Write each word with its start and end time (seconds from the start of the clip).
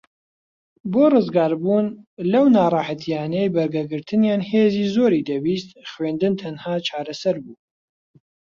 بۆ 0.93 1.03
ڕزگاربوون 1.13 1.85
لەو 2.31 2.45
ناڕەحەتیانەی 2.55 3.51
بەرگەگرتنیان 3.55 4.41
هێزی 4.51 4.91
زۆری 4.95 5.25
دەویست 5.29 5.69
خوێندن 5.89 6.33
تەنھا 6.41 6.73
چارەسەر 6.87 7.35
بوو 7.43 7.57